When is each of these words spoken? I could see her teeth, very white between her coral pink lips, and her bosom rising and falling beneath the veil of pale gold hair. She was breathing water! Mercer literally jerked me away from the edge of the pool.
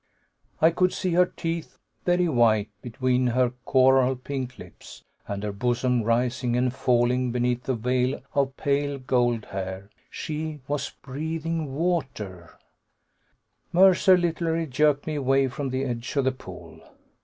I 0.59 0.71
could 0.71 0.93
see 0.93 1.11
her 1.11 1.27
teeth, 1.27 1.77
very 2.05 2.27
white 2.27 2.69
between 2.81 3.27
her 3.27 3.51
coral 3.65 4.15
pink 4.15 4.57
lips, 4.57 5.03
and 5.27 5.43
her 5.43 5.51
bosom 5.51 6.01
rising 6.01 6.55
and 6.57 6.73
falling 6.73 7.31
beneath 7.31 7.65
the 7.65 7.75
veil 7.75 8.19
of 8.33 8.57
pale 8.57 8.97
gold 8.97 9.45
hair. 9.45 9.91
She 10.09 10.59
was 10.67 10.89
breathing 11.03 11.75
water! 11.75 12.57
Mercer 13.71 14.17
literally 14.17 14.65
jerked 14.65 15.05
me 15.05 15.13
away 15.13 15.47
from 15.49 15.69
the 15.69 15.83
edge 15.83 16.15
of 16.15 16.23
the 16.23 16.31
pool. 16.31 16.79